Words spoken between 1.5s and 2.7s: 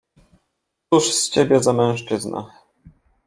za mężczyzna?